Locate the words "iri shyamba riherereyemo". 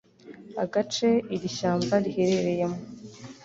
1.35-2.79